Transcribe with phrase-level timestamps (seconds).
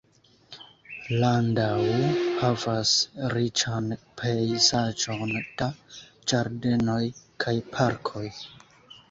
[1.23, 1.83] Landau
[2.43, 2.93] havas
[3.35, 3.93] riĉan
[4.23, 5.69] pejzaĝon da
[6.33, 6.99] ĝardenoj
[7.47, 8.27] kaj parkoj.